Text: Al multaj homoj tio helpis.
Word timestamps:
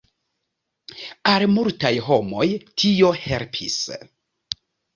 Al 1.31 1.45
multaj 1.59 1.93
homoj 2.07 2.47
tio 2.85 3.13
helpis. 3.27 3.79